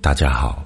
[0.00, 0.64] 大家好，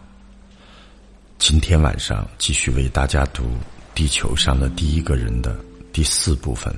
[1.39, 3.45] 今天晚上继续为大家读
[3.95, 5.59] 《地球上的第一个人》的
[5.93, 6.75] 第四部分。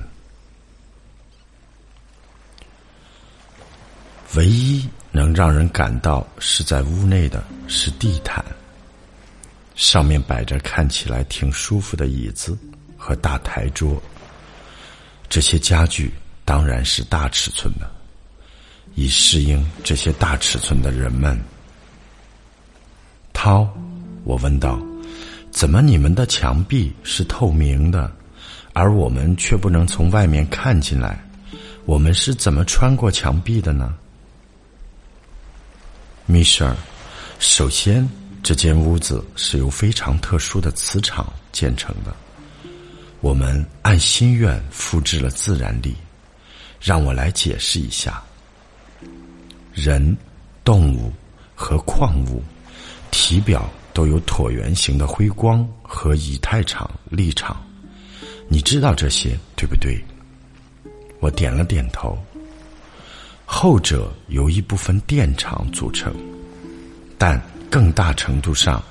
[4.35, 8.43] 唯一能让人感到是在屋内的是地毯，
[9.75, 12.57] 上面摆着看起来挺舒服的椅子
[12.97, 14.01] 和大台桌。
[15.29, 16.11] 这些家具
[16.45, 17.89] 当然是大尺寸的，
[18.95, 21.39] 以适应这些大尺寸的人们。
[23.31, 23.67] 涛，
[24.23, 24.79] 我问道
[25.51, 28.11] ：“怎么你们的墙壁是透明的，
[28.73, 31.21] 而我们却不能从外面看进来？
[31.85, 33.93] 我们是怎么穿过墙壁的呢？”
[36.25, 36.75] 米舍尔，
[37.39, 38.07] 首先，
[38.41, 42.15] 这间屋子是由非常特殊的磁场建成的。
[43.19, 45.95] 我们按心愿复制了自然力。
[46.81, 48.21] 让我来解释一下：
[49.73, 50.15] 人、
[50.63, 51.11] 动物
[51.55, 52.41] 和矿物
[53.11, 57.61] 体表都有椭圆形的辉光和以太场力场。
[58.47, 59.99] 你知道这些，对不对？
[61.19, 62.17] 我点了点头。
[63.45, 66.13] 后者由一部分电场组成，
[67.17, 68.81] 但更大程度上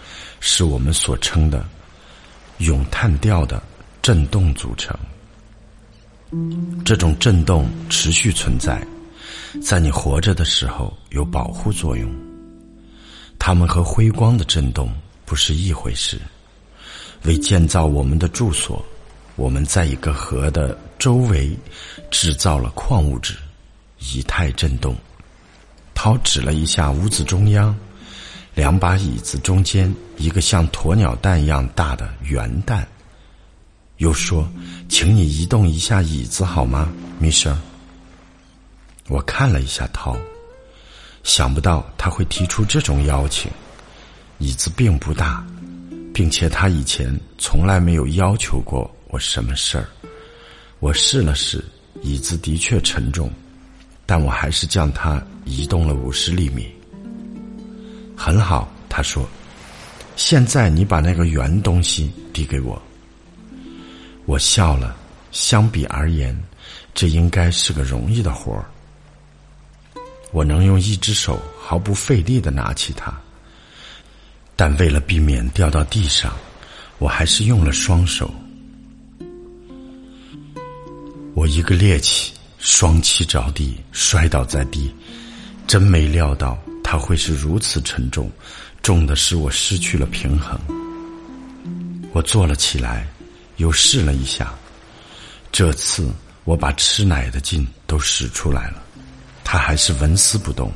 [0.40, 1.66] 是我们所称的
[2.58, 3.62] 咏叹调的
[4.00, 4.96] 振动组成。
[6.84, 8.84] 这种振动持续存在，
[9.60, 12.10] 在你活着的时候有保护作用。
[13.38, 14.90] 它们和辉光的震动
[15.24, 16.20] 不是一回事。
[17.24, 18.84] 为建造我们的住所，
[19.36, 21.56] 我们在一个河的周围
[22.10, 23.36] 制造了矿物质。
[24.14, 24.96] 以太震动，
[25.94, 27.72] 涛指了一下屋子中央，
[28.52, 32.84] 两把椅子中间一个像鸵鸟蛋一样大的圆蛋，
[33.98, 34.50] 又说
[34.90, 37.56] ：“请你移动一下椅子好吗，米舍？”
[39.08, 40.16] 我看了一下涛，
[41.24, 43.50] 想不到他会提出这种邀请。
[44.38, 45.44] 椅子并不大，
[46.12, 49.86] 并且他以前从来没有要求过我什么事儿。
[50.80, 51.64] 我试了试，
[52.02, 53.30] 椅子的确沉重。
[54.04, 56.70] 但我还是将它移动了五十厘米。
[58.16, 59.26] 很好，他说
[60.16, 62.80] ：“现在你把那个圆东西递给我。”
[64.26, 64.96] 我笑了。
[65.30, 66.38] 相比而言，
[66.92, 68.66] 这应该是个容易的活儿。
[70.32, 73.12] 我能用一只手毫不费力的拿起它，
[74.56, 76.34] 但为了避免掉到地上，
[76.98, 78.32] 我还是用了双手。
[81.34, 82.30] 我一个趔趄。
[82.64, 84.94] 双膝着地，摔倒在地，
[85.66, 88.30] 真没料到它会是如此沉重，
[88.84, 90.56] 重的使我失去了平衡。
[92.12, 93.04] 我坐了起来，
[93.56, 94.54] 又试了一下，
[95.50, 96.08] 这次
[96.44, 98.80] 我把吃奶的劲都使出来了，
[99.52, 100.72] 他还是纹丝不动。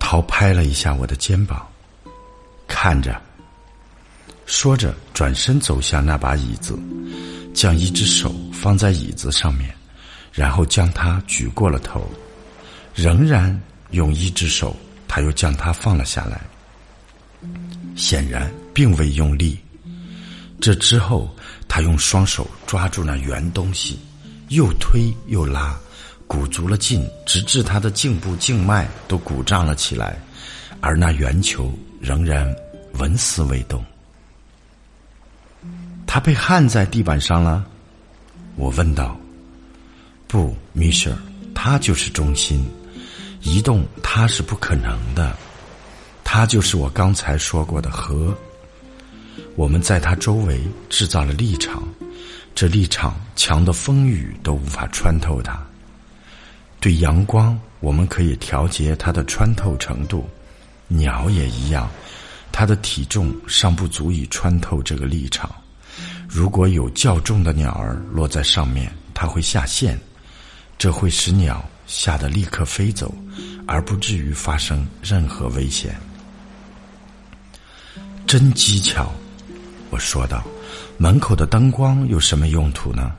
[0.00, 1.64] 涛拍了一下我的肩膀，
[2.66, 3.22] 看着，
[4.44, 6.76] 说着转身走向那把椅子，
[7.54, 9.72] 将一只手放在椅子上面。
[10.32, 12.10] 然后将它举过了头，
[12.92, 13.56] 仍然
[13.92, 14.74] 用一只手，
[15.06, 16.40] 他又将它放了下来，
[17.94, 19.56] 显然并未用力。
[20.60, 21.32] 这之后，
[21.68, 23.96] 他用双手抓住那圆东西，
[24.48, 25.78] 又推又拉，
[26.26, 30.18] 鼓足了劲，直至他的颈部静脉都鼓胀了起来，
[30.80, 32.54] 而那圆球仍然
[32.94, 33.84] 纹丝未动。
[36.06, 37.64] 他被焊在地板上了，
[38.56, 39.16] 我问道。
[40.26, 41.18] 不，米舍尔，
[41.54, 42.66] 他就是中心，
[43.42, 45.36] 移动他是不可能的，
[46.24, 48.36] 他就是我刚才说过的核。
[49.56, 51.82] 我们在他周围制造了立场，
[52.54, 55.60] 这立场强的风雨都无法穿透它。
[56.82, 60.28] 对阳光，我们可以调节它的穿透程度，
[60.88, 61.88] 鸟也一样，
[62.50, 65.48] 它的体重尚不足以穿透这个立场。
[66.28, 69.96] 如果有较重的鸟儿落在上面，它会下线。
[70.76, 73.14] 这会使鸟吓得立刻飞走，
[73.64, 75.94] 而不至于发生任何危险。
[78.26, 79.12] 真机巧，
[79.90, 80.42] 我说道。
[80.98, 83.12] 门口的灯光有什么用途呢？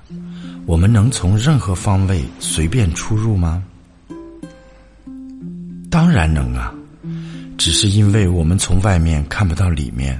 [0.65, 3.63] 我们能从任何方位随便出入吗？
[5.89, 6.73] 当然能啊，
[7.57, 10.19] 只是因为我们从外面看不到里面，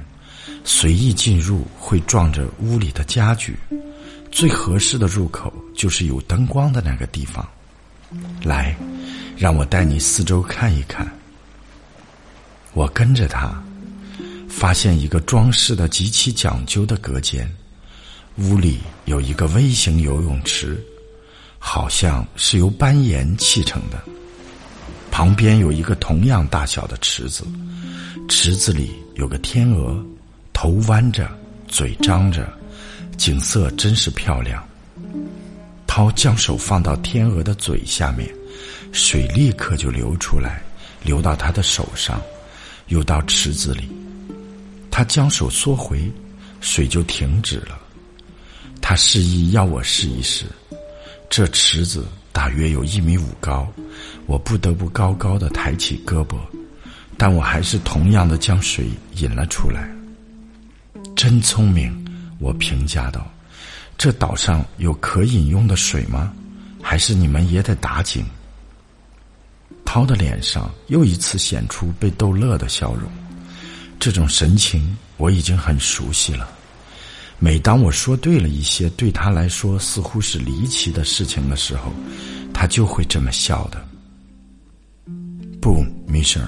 [0.62, 3.56] 随意进入会撞着屋里的家具。
[4.30, 7.46] 最合适的入口就是有灯光的那个地方。
[8.42, 8.76] 来，
[9.36, 11.06] 让我带你四周看一看。
[12.72, 13.50] 我跟着他，
[14.48, 17.48] 发现一个装饰的极其讲究的隔间。
[18.38, 20.82] 屋里有一个微型游泳池，
[21.58, 24.02] 好像是由斑岩砌成的。
[25.10, 27.44] 旁边有一个同样大小的池子，
[28.28, 30.04] 池子里有个天鹅，
[30.52, 31.28] 头弯着，
[31.68, 32.52] 嘴张着，
[33.16, 34.66] 景色真是漂亮。
[35.86, 38.28] 涛将手放到天鹅的嘴下面，
[38.90, 40.60] 水立刻就流出来，
[41.04, 42.20] 流到他的手上，
[42.88, 43.88] 又到池子里。
[44.90, 46.10] 他将手缩回，
[46.60, 47.78] 水就停止了。
[48.94, 50.44] 他示意要我试一试。
[51.28, 53.66] 这池子大约有一米五高，
[54.24, 56.36] 我不得不高高的抬起胳膊，
[57.18, 58.86] 但我还是同样的将水
[59.16, 59.90] 引了出来。
[61.16, 61.92] 真聪明，
[62.38, 63.28] 我评价道。
[63.98, 66.32] 这岛上有可饮用的水吗？
[66.80, 68.24] 还是你们也得打井？
[69.84, 73.10] 涛的脸上又一次显出被逗乐的笑容，
[73.98, 76.48] 这种神情我已经很熟悉了。
[77.38, 81.92] 每当我说对了一些对他来说似乎是离奇的事情的时候，
[82.52, 83.84] 他就会这么笑的。
[85.60, 86.46] 不，米生，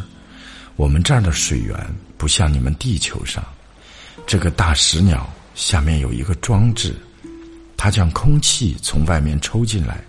[0.77, 1.77] 我们这儿的水源
[2.17, 3.45] 不像你们地球上，
[4.27, 6.95] 这个大石鸟下面有一个装置。
[7.79, 10.03] 它将空气从外面抽进来，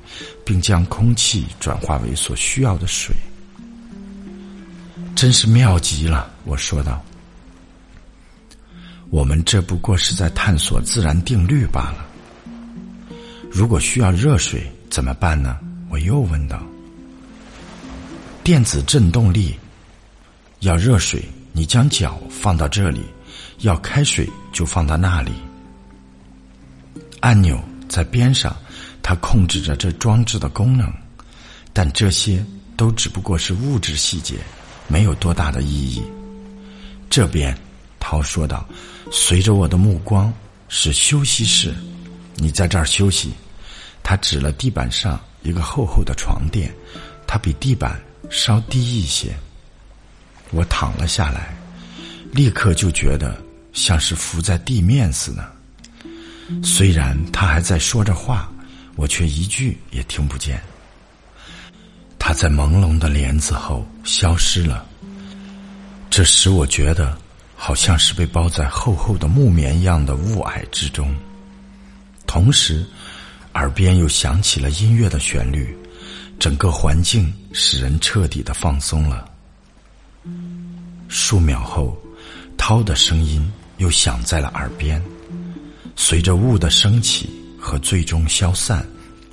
[0.45, 3.13] 并将空气转化为所需要的水，
[5.15, 6.33] 真是妙极了。
[6.45, 7.03] 我说道
[9.09, 12.05] ：“我们这不过是在探索自然定律罢了。
[13.49, 15.57] 如果需要热水怎么办呢？”
[15.89, 16.61] 我又问道。
[18.43, 19.55] “电子振动力。
[20.61, 21.23] 要热水，
[21.53, 23.01] 你将脚放到这里；
[23.59, 25.31] 要开水，就放到那里。”
[27.21, 28.55] 按钮在边上，
[29.01, 30.91] 它控制着这装置的功能，
[31.73, 32.43] 但这些
[32.75, 34.35] 都只不过是物质细节，
[34.87, 36.03] 没有多大的意义。
[37.09, 37.57] 这边，
[38.09, 38.65] 涛说道
[39.11, 40.33] ：“随着我的目光，
[40.69, 41.75] 是休息室，
[42.35, 43.33] 你在这儿休息。”
[44.01, 46.73] 他指了地板上一个厚厚的床垫，
[47.27, 49.35] 它比地板稍低一些。
[50.51, 51.53] 我躺了下来，
[52.31, 53.37] 立刻就觉得
[53.73, 55.51] 像是浮在地面似的。
[56.63, 58.49] 虽然他还在说着话，
[58.95, 60.63] 我却一句也听不见。
[62.17, 64.85] 他在朦胧的帘子后消失了，
[66.09, 67.17] 这使我觉得
[67.59, 71.13] 好像是被包在厚厚的木棉一样的雾霭之中。
[72.27, 72.85] 同时，
[73.55, 75.75] 耳边又响起了音乐的旋律，
[76.39, 79.27] 整个环境使人彻底的放松了。
[81.09, 81.97] 数秒后，
[82.57, 85.01] 涛的声音又响在了耳边。
[85.95, 88.85] 随着雾的升起和最终消散，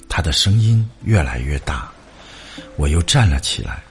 [0.09, 1.91] 他的声音越来越大。
[2.76, 3.82] 我又站了起来，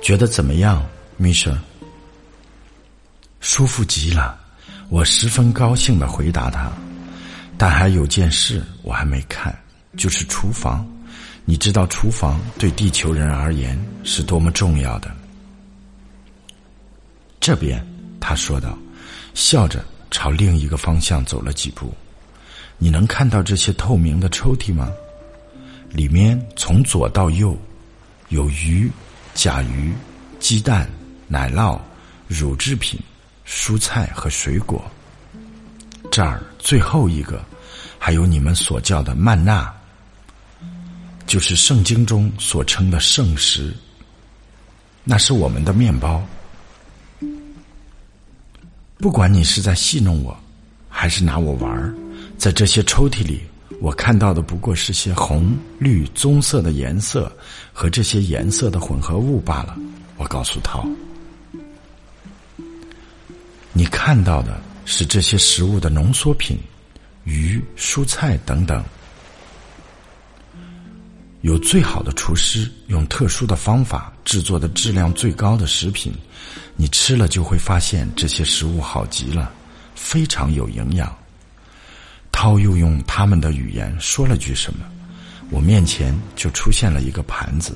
[0.00, 0.86] 觉得怎么样，
[1.16, 1.58] 米舍？
[3.40, 4.38] 舒服极了，
[4.88, 6.70] 我十分高兴的回答他。
[7.58, 9.54] 但还有件事我还没看，
[9.96, 10.86] 就是厨房。
[11.44, 15.10] 你知道厨房对地球人而言是多么重要的。
[17.40, 17.84] 这边，
[18.20, 18.78] 他说道，
[19.34, 19.84] 笑着。
[20.12, 21.94] 朝另一个方向走了几步，
[22.78, 24.90] 你能看到这些透明的抽屉吗？
[25.88, 27.56] 里面从左到右，
[28.30, 28.90] 有鱼、
[29.34, 29.94] 甲鱼、
[30.40, 30.90] 鸡蛋、
[31.28, 31.78] 奶酪、
[32.26, 32.98] 乳制品、
[33.50, 34.80] 蔬菜和水果。
[36.08, 37.44] 这儿最后一个，
[37.98, 39.74] 还有你们所叫的曼娜，
[41.26, 43.74] 就是圣经中所称的圣食。
[45.02, 46.24] 那是我们的面包。
[48.98, 50.38] 不管你是在戏弄我，
[50.88, 51.92] 还是拿我玩儿，
[52.38, 53.40] 在这些抽屉里，
[53.80, 57.32] 我看到的不过是些红、绿、棕色的颜色
[57.72, 59.76] 和这些颜色的混合物罢了。
[60.18, 60.86] 我告诉涛，
[63.72, 66.58] 你看到的是这些食物的浓缩品，
[67.24, 68.84] 鱼、蔬菜等等。
[71.42, 76.12] 有最好的厨师用特殊的方法制作的质量最高的食品，
[76.76, 79.50] 你吃了就会发现这些食物好极了，
[79.94, 81.16] 非常有营养。
[82.30, 84.80] 涛又用他们的语言说了句什么，
[85.48, 87.74] 我面前就出现了一个盘子，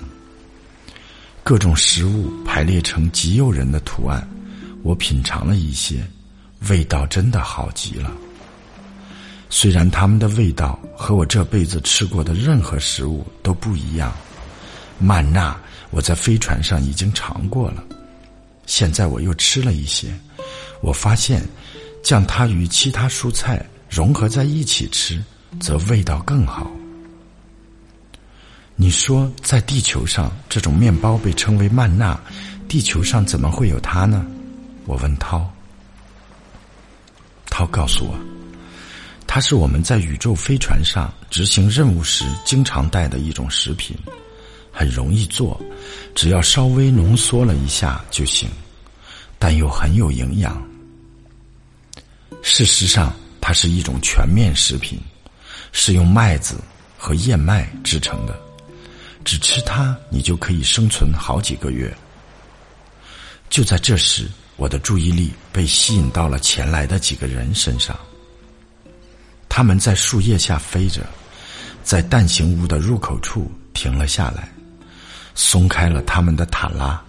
[1.43, 4.29] 各种食物排列成极诱人的图案。
[4.85, 6.07] 我品尝了一些，
[6.69, 8.13] 味道真的好极了。
[9.49, 14.13] 虽然它们的味道和我这辈子吃过的任何食物都不一样，
[14.99, 15.59] 曼娜
[15.91, 17.83] 我在飞船上已经尝过了，
[18.67, 20.09] 现在我又吃了一些，
[20.83, 21.43] 我发现
[22.03, 25.25] 将它与其他蔬菜融合在一起吃，
[25.61, 26.71] 则味道更好。
[28.77, 32.21] 你说在地球上这种面包被称为曼娜，
[32.69, 34.27] 地球上怎么会有它呢？
[34.87, 35.51] 我问涛，
[37.47, 38.19] 涛告诉我。
[39.27, 43.97] 它是我们在宇宙飞船上执行任务时经常带的一种食品，
[44.71, 45.61] 很容易做，
[46.15, 48.49] 只要稍微浓缩了一下就行，
[49.39, 50.63] 但又很有营养。
[52.43, 55.01] 事实上，它是一种全面食品，
[55.73, 56.61] 是用麦子
[56.97, 58.39] 和燕麦制成的。
[59.25, 61.93] 只吃它，你就可以生存好几个月。
[63.49, 67.97] 就在这时，我的注意力被吸引到了前来的几个人身上。
[69.49, 71.07] 他们在树叶下飞着，
[71.83, 74.49] 在蛋形屋的入口处停了下来。
[75.35, 77.03] 松开了他们的塔拉，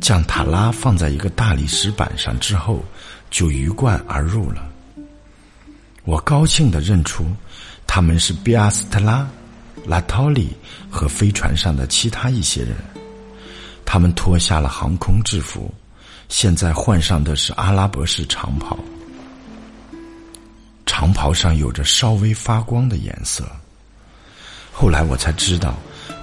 [0.00, 2.82] 将塔拉放在一个大理石板上之后，
[3.30, 4.66] 就鱼贯而入了。
[6.04, 7.26] 我高兴地认出，
[7.86, 9.28] 他们是比阿斯特拉、
[9.86, 10.56] 拉托里
[10.90, 12.74] 和飞船上的其他一些人。
[13.84, 15.72] 他们脱下了航空制服，
[16.32, 18.78] 现在换上的是阿拉伯式长袍，
[20.86, 23.44] 长袍上有着稍微发光的颜色。
[24.72, 25.76] 后来我才知道。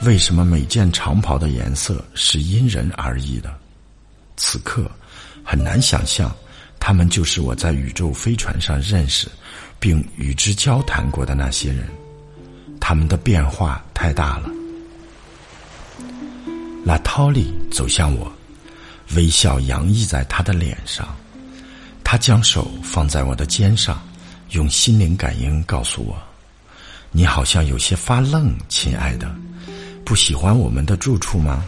[0.04, 3.54] 为什么每件长袍的颜色是因人而异的？
[4.38, 4.90] 此刻
[5.44, 6.34] 很难想象，
[6.80, 9.28] 他们就是我在宇宙飞船上认识
[9.80, 11.88] 并与之交谈过的那些人。
[12.80, 14.50] 他们的变化太大了。
[16.86, 18.32] 拉涛利走向我，
[19.16, 21.08] 微笑洋溢在他的脸上。
[22.04, 24.02] 他将手放在我的肩上，
[24.50, 26.18] 用心灵感应告诉我
[27.12, 29.34] ：“你好像有些发愣，亲爱的。”
[30.04, 31.64] 不喜欢我们的住处吗？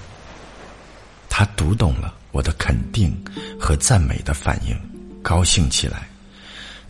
[1.30, 3.16] 他读懂了我的肯定
[3.60, 4.76] 和赞美的反应，
[5.22, 6.08] 高兴起来。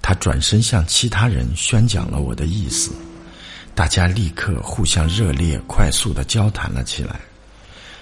[0.01, 2.93] 他转身向其他人宣讲了我的意思，
[3.75, 7.19] 大家立刻互相热烈、快速的交谈了起来。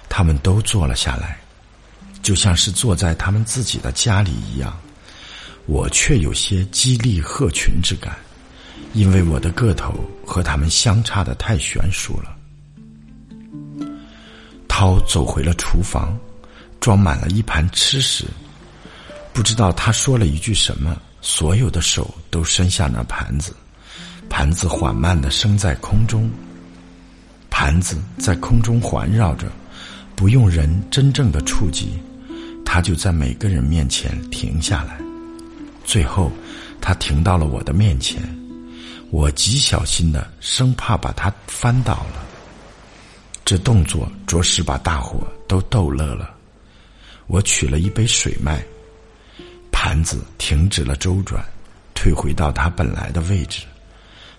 [0.07, 1.38] 他们都坐了下来，
[2.21, 4.77] 就像是坐在他们自己的家里一样。
[5.65, 8.17] 我却有些激励鹤群之感，
[8.93, 9.93] 因为我的个头
[10.25, 12.35] 和他们相差的太悬殊了。
[14.67, 16.17] 涛走回了厨房，
[16.79, 18.25] 装满了一盘吃食。
[19.31, 23.53] 不知道他说了一句什么，所有的手都伸向那盘子，
[24.27, 26.29] 盘子缓慢的升在空中。
[27.49, 29.51] 盘子在空中环绕着，
[30.15, 31.91] 不用人真正的触及，
[32.71, 34.99] 他就在每个人面前停下来。
[35.83, 36.31] 最后，
[36.79, 38.21] 他停到了我的面前，
[39.09, 42.23] 我极小心的，生怕把他翻倒了。
[43.43, 46.29] 这动作着实把大伙都逗乐了。
[47.25, 48.63] 我取了一杯水脉，
[49.71, 51.43] 盘子停止了周转，
[51.95, 53.65] 退回到它本来的位置，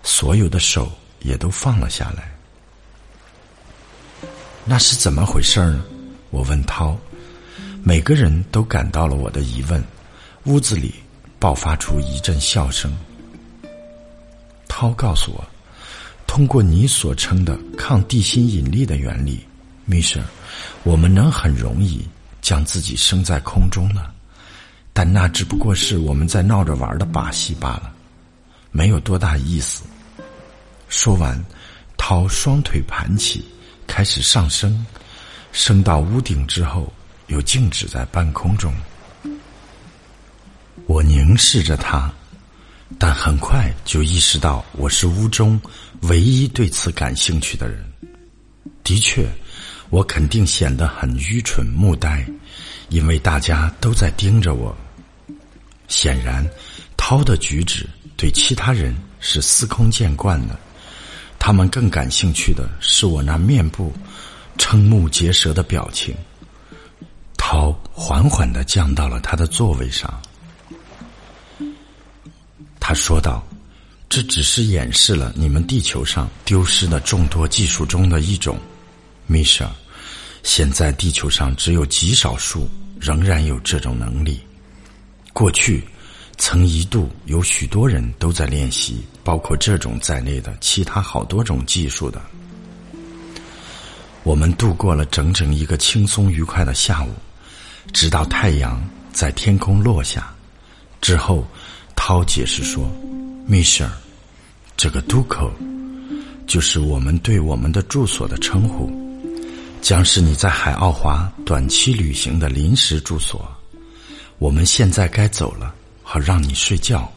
[0.03, 2.31] 所有的手也都放了下来。
[4.63, 5.83] 那是怎么回事呢？
[6.29, 6.97] 我问涛。
[7.83, 9.83] 每个人都感到了我的疑问，
[10.45, 10.93] 屋子里
[11.39, 12.95] 爆发出一阵笑声。
[14.67, 15.43] 涛告诉我。
[16.27, 19.45] 通过你所称的抗地心引力的原理，
[19.83, 20.23] 米舍，
[20.83, 22.07] 我们能很容易
[22.41, 24.05] 将自己升在空中呢。
[24.93, 27.91] 但那只不过是我们在闹着玩的把戏罢了，
[28.71, 29.83] 没有多大意思。
[30.87, 31.37] 说完，
[31.97, 33.43] 涛双腿盘起，
[33.85, 34.85] 开始上升，
[35.51, 36.93] 升到屋顶之后，
[37.31, 38.71] 又静止在半空中。
[40.85, 42.11] 我凝视着他。
[42.99, 45.59] 但很快就意识到，我是屋中
[46.01, 47.81] 唯一对此感兴趣的人。
[48.83, 49.25] 的确，
[49.89, 52.27] 我肯定显得很愚蠢木呆，
[52.89, 54.75] 因为大家都在盯着我。
[55.87, 56.45] 显然，
[56.97, 60.59] 涛的举止对其他人是司空见惯的，
[61.39, 63.93] 他们更感兴趣的是我那面部
[64.57, 66.13] 瞠目结舌的表情。
[67.43, 70.21] 涛缓缓的降到了他的座位上。
[72.79, 73.43] 他说道
[74.07, 78.59] ：“这只是演示了你们地球上丢失的众多技术中的一种，
[79.25, 79.67] 米舍。
[80.43, 82.69] 现在地球上只有极少数
[82.99, 84.39] 仍然有这种能力。
[85.33, 85.83] 过去，
[86.37, 92.21] 曾一度有许多人都在练习包括这种在内的其他好多种技术的。
[94.23, 97.09] 我们度过了整整一个轻松愉快的下午，
[97.93, 100.33] 直到太阳在天空落下
[100.99, 101.45] 之后。”
[102.03, 102.91] 涛解释说
[103.45, 103.91] ：“米舍尔，
[104.75, 105.51] 这个渡口
[106.47, 108.91] 就是我们对我们的住所的称呼，
[109.83, 113.47] 将是你在海奥华短期旅行的临时住所。
[114.39, 117.07] 我们现在该走了，好让你睡觉。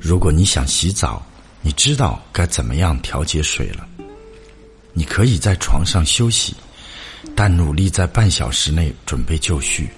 [0.00, 1.22] 如果你想洗澡，
[1.60, 3.86] 你知道该怎么样调节水了。
[4.94, 6.56] 你可以在床上休息，
[7.34, 9.90] 但努力在半小时内准备就绪，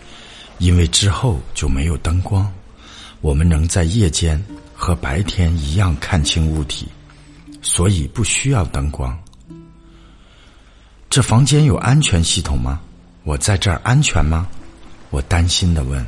[0.58, 2.50] 因为之后就没有灯光。”
[3.20, 4.40] 我们能在夜间
[4.72, 6.86] 和白天一样看清物体，
[7.60, 9.18] 所以不需要灯光。
[11.10, 12.80] 这房间有安全系统吗？
[13.24, 14.46] 我在这儿安全吗？
[15.10, 16.06] 我担心的问。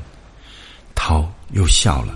[0.95, 2.15] 涛又笑了。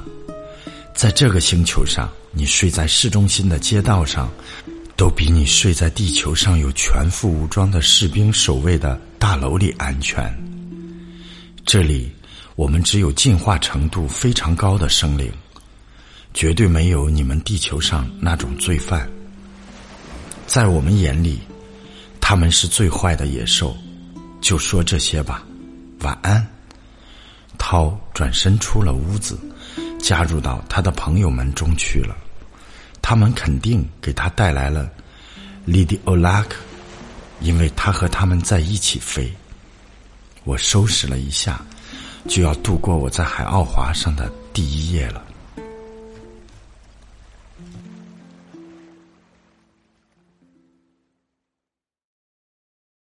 [0.95, 4.31] 在这个星球上，你睡在市中心的街道上，
[4.97, 10.33] 都比你睡在地球上有全副武装的士兵守卫的大楼里安全。
[11.67, 12.13] 这里，
[12.57, 15.33] 我们只有进化程度非常高的生灵，
[16.33, 19.09] 绝对没有你们地球上那种罪犯。
[20.47, 21.41] 在我们眼里，
[22.21, 23.77] 他们是最坏的野兽。
[24.41, 25.43] 就说这些吧，
[26.01, 26.47] 晚安。
[27.57, 29.39] 涛转身出了屋子，
[29.99, 32.15] 加入到他的朋友们中去了。
[33.07, 34.91] 他们肯定给他带来了
[35.67, 36.47] Lady Olak，
[37.43, 39.31] 因为他和他们在一起飞。
[40.45, 41.61] 我收拾了一下，
[42.27, 45.23] 就要度过我在海奥华上的第一夜了。